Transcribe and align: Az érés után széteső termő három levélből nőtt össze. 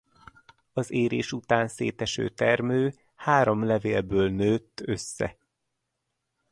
Az 0.73 0.91
érés 0.91 1.31
után 1.31 1.67
széteső 1.67 2.29
termő 2.29 2.93
három 3.15 3.63
levélből 3.63 4.29
nőtt 4.31 4.79
össze. 4.85 5.37